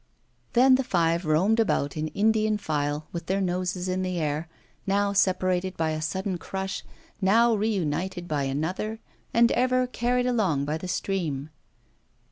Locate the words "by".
5.77-5.91, 8.27-8.45, 10.65-10.79